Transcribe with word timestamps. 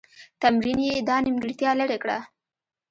تمرین 0.41 0.79
یې 0.87 0.95
دا 1.09 1.15
نیمګړتیا 1.25 1.71
لیري 1.79 1.97
کړه. 2.03 2.17